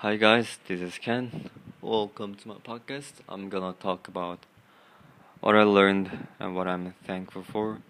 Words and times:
Hi 0.00 0.16
guys, 0.16 0.58
this 0.66 0.80
is 0.80 0.96
Ken. 0.96 1.50
Welcome 1.82 2.34
to 2.36 2.48
my 2.48 2.54
podcast. 2.54 3.12
I'm 3.28 3.50
gonna 3.50 3.74
talk 3.74 4.08
about 4.08 4.38
what 5.40 5.54
I 5.54 5.62
learned 5.62 6.26
and 6.38 6.56
what 6.56 6.66
I'm 6.66 6.94
thankful 7.04 7.42
for. 7.42 7.82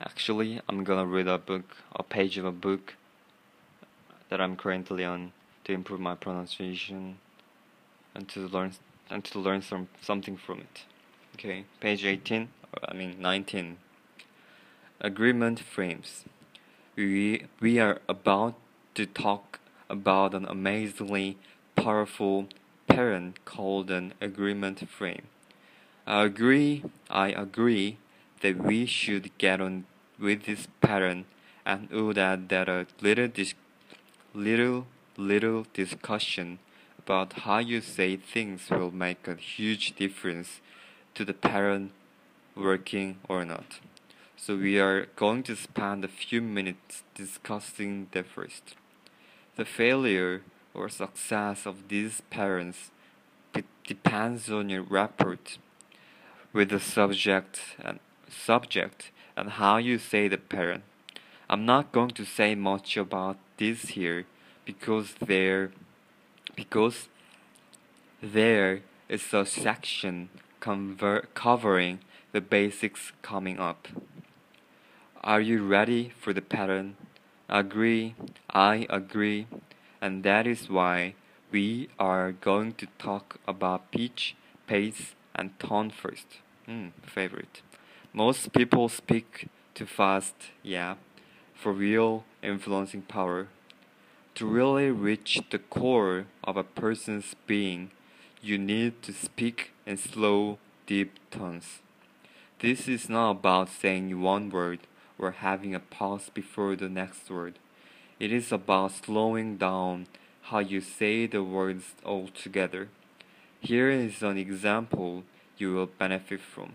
Actually, 0.00 0.60
I'm 0.68 0.84
gonna 0.84 1.04
read 1.04 1.26
a 1.26 1.38
book, 1.38 1.78
a 1.92 2.04
page 2.04 2.38
of 2.38 2.44
a 2.44 2.52
book 2.52 2.94
that 4.28 4.40
I'm 4.40 4.54
currently 4.54 5.04
on 5.04 5.32
to 5.64 5.72
improve 5.72 5.98
my 5.98 6.14
pronunciation 6.14 7.18
and 8.14 8.28
to 8.28 8.46
learn 8.46 8.70
and 9.10 9.24
to 9.24 9.40
learn 9.40 9.62
some 9.62 9.88
something 10.00 10.36
from 10.36 10.60
it. 10.60 10.84
Okay, 11.34 11.64
page 11.80 12.04
18, 12.04 12.48
I 12.88 12.94
mean 12.94 13.16
19. 13.18 13.78
Agreement 15.00 15.58
frames. 15.58 16.24
We 16.94 17.46
we 17.58 17.80
are 17.80 18.00
about 18.08 18.54
to 18.94 19.04
talk 19.04 19.58
about 19.88 20.34
an 20.34 20.46
amazingly 20.46 21.36
powerful 21.76 22.48
pattern 22.86 23.34
called 23.44 23.90
an 23.90 24.14
agreement 24.20 24.88
frame. 24.88 25.26
I 26.06 26.24
agree, 26.24 26.84
I 27.10 27.28
agree 27.28 27.98
that 28.40 28.56
we 28.56 28.86
should 28.86 29.36
get 29.38 29.60
on 29.60 29.84
with 30.18 30.44
this 30.44 30.68
pattern 30.80 31.24
and 31.64 31.90
would 31.90 32.18
add 32.18 32.48
that 32.48 32.68
a 32.68 32.86
little 33.00 33.28
dis- 33.28 33.54
little 34.34 34.86
little 35.16 35.66
discussion 35.72 36.58
about 36.98 37.32
how 37.44 37.58
you 37.58 37.80
say 37.80 38.16
things 38.16 38.68
will 38.70 38.90
make 38.90 39.26
a 39.26 39.34
huge 39.34 39.96
difference 39.96 40.60
to 41.14 41.24
the 41.24 41.32
pattern 41.32 41.90
working 42.54 43.18
or 43.28 43.44
not. 43.44 43.80
So 44.36 44.56
we 44.56 44.78
are 44.78 45.06
going 45.16 45.42
to 45.44 45.56
spend 45.56 46.04
a 46.04 46.08
few 46.08 46.42
minutes 46.42 47.02
discussing 47.14 48.08
that 48.12 48.26
first. 48.26 48.74
The 49.56 49.64
failure 49.64 50.42
or 50.74 50.88
success 50.90 51.66
of 51.66 51.88
these 51.88 52.20
parents 52.30 52.90
depends 53.86 54.50
on 54.50 54.68
your 54.68 54.82
rapport 54.82 55.38
with 56.52 56.68
the 56.68 56.80
subject 56.80 57.60
and 57.78 57.98
subject 58.28 59.10
and 59.36 59.50
how 59.50 59.78
you 59.78 59.98
say 59.98 60.28
the 60.28 60.36
parent. 60.36 60.82
I'm 61.48 61.64
not 61.64 61.92
going 61.92 62.10
to 62.10 62.24
say 62.24 62.54
much 62.54 62.96
about 62.96 63.38
this 63.56 63.90
here 63.90 64.26
because 64.64 65.14
there 65.14 65.70
because 66.54 67.08
there 68.22 68.80
is 69.08 69.32
a 69.32 69.46
section 69.46 70.28
conver- 70.60 71.26
covering 71.34 72.00
the 72.32 72.40
basics 72.40 73.12
coming 73.22 73.58
up. 73.58 73.88
Are 75.22 75.40
you 75.40 75.64
ready 75.64 76.12
for 76.18 76.32
the 76.32 76.42
pattern? 76.42 76.96
Agree, 77.48 78.14
I 78.50 78.86
agree, 78.88 79.46
and 80.00 80.22
that 80.22 80.46
is 80.46 80.68
why 80.68 81.14
we 81.50 81.88
are 81.98 82.30
going 82.32 82.74
to 82.74 82.86
talk 82.98 83.38
about 83.48 83.90
pitch, 83.90 84.36
pace, 84.66 85.14
and 85.34 85.58
tone 85.58 85.90
first. 85.90 86.26
Hmm, 86.66 86.88
favorite. 87.02 87.62
Most 88.12 88.52
people 88.52 88.88
speak 88.88 89.48
too 89.74 89.86
fast, 89.86 90.34
yeah, 90.62 90.96
for 91.54 91.72
real 91.72 92.24
influencing 92.42 93.02
power. 93.02 93.48
To 94.36 94.46
really 94.46 94.90
reach 94.90 95.40
the 95.50 95.58
core 95.58 96.26
of 96.44 96.56
a 96.56 96.62
person's 96.64 97.34
being, 97.46 97.90
you 98.42 98.58
need 98.58 99.02
to 99.02 99.12
speak 99.12 99.72
in 99.86 99.96
slow, 99.96 100.58
deep 100.86 101.18
tones. 101.30 101.80
This 102.60 102.88
is 102.88 103.08
not 103.08 103.30
about 103.30 103.68
saying 103.70 104.20
one 104.20 104.50
word 104.50 104.80
or 105.18 105.30
having 105.32 105.74
a 105.74 105.80
pause 105.80 106.30
before 106.32 106.76
the 106.76 106.88
next 106.88 107.30
word. 107.30 107.58
It 108.18 108.32
is 108.32 108.52
about 108.52 108.92
slowing 108.92 109.56
down 109.56 110.06
how 110.42 110.60
you 110.60 110.80
say 110.80 111.26
the 111.26 111.42
words 111.42 111.94
altogether. 112.04 112.88
Here 113.60 113.90
is 113.90 114.22
an 114.22 114.38
example 114.38 115.24
you 115.58 115.74
will 115.74 115.86
benefit 115.86 116.40
from. 116.40 116.74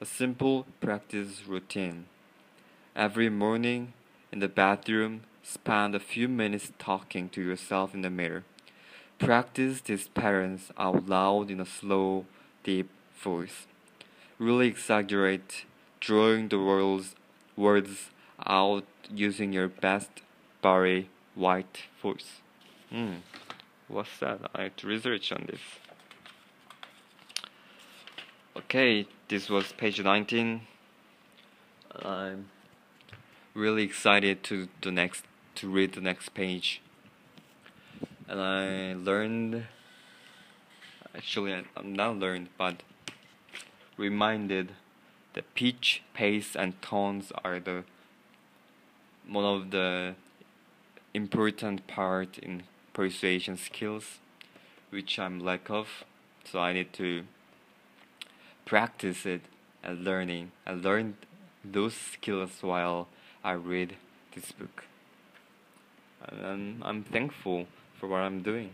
A 0.00 0.06
simple 0.06 0.66
practice 0.80 1.42
routine. 1.46 2.06
Every 2.96 3.28
morning 3.28 3.92
in 4.32 4.40
the 4.40 4.48
bathroom, 4.48 5.22
spend 5.42 5.94
a 5.94 6.00
few 6.00 6.28
minutes 6.28 6.72
talking 6.78 7.28
to 7.30 7.42
yourself 7.42 7.94
in 7.94 8.02
the 8.02 8.10
mirror. 8.10 8.44
Practice 9.18 9.80
these 9.80 10.08
patterns 10.08 10.70
out 10.78 11.08
loud 11.08 11.50
in 11.50 11.60
a 11.60 11.66
slow, 11.66 12.26
deep 12.62 12.88
voice. 13.20 13.66
Really 14.38 14.68
exaggerate 14.68 15.64
drawing 16.00 16.48
the 16.48 16.58
words 16.58 17.14
words 17.56 18.10
out 18.44 18.84
using 19.10 19.52
your 19.52 19.68
best 19.68 20.10
Barry 20.62 21.08
White 21.34 21.82
voice. 22.00 22.40
Hmm, 22.90 23.16
what's 23.88 24.18
that? 24.18 24.40
I 24.54 24.64
have 24.64 24.76
to 24.76 24.86
research 24.86 25.32
on 25.32 25.46
this. 25.48 25.60
Okay, 28.56 29.06
this 29.28 29.48
was 29.50 29.72
page 29.72 30.00
19. 30.00 30.60
I'm 32.02 32.46
really 33.54 33.82
excited 33.82 34.42
to 34.44 34.68
the 34.80 34.90
next 34.90 35.24
to 35.56 35.70
read 35.70 35.92
the 35.92 36.00
next 36.00 36.34
page. 36.34 36.80
And 38.28 38.40
I 38.40 38.94
learned 38.94 39.66
actually 41.14 41.52
I'm 41.76 41.92
not 41.92 42.16
learned 42.16 42.48
but 42.58 42.82
reminded 43.96 44.72
the 45.34 45.42
pitch, 45.42 46.02
pace, 46.14 46.56
and 46.56 46.80
tones 46.80 47.32
are 47.44 47.60
the 47.60 47.84
one 49.28 49.44
of 49.44 49.70
the 49.70 50.14
important 51.12 51.86
part 51.86 52.38
in 52.38 52.62
persuasion 52.92 53.56
skills, 53.56 54.18
which 54.90 55.18
I'm 55.18 55.40
lack 55.40 55.70
of. 55.70 56.04
So 56.44 56.58
I 56.60 56.72
need 56.72 56.92
to 56.94 57.24
practice 58.64 59.24
it 59.26 59.42
and 59.82 60.04
learning. 60.04 60.52
I 60.66 60.72
learned 60.72 61.14
those 61.64 61.94
skills 61.94 62.62
while 62.62 63.08
I 63.42 63.52
read 63.52 63.96
this 64.34 64.52
book. 64.52 64.84
And 66.28 66.46
I'm, 66.46 66.82
I'm 66.82 67.02
thankful 67.02 67.66
for 67.98 68.08
what 68.08 68.20
I'm 68.20 68.42
doing. 68.42 68.70